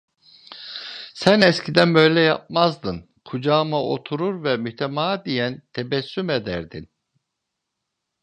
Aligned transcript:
Sen 1.13 1.41
eskiden 1.41 1.95
böyle 1.95 2.19
yapmazdın, 2.19 3.09
kucağıma 3.25 3.83
oturur 3.83 4.43
ve 4.43 4.57
mütemadiyen 4.57 5.61
tebessüm 5.73 6.29
ederdin… 6.29 6.89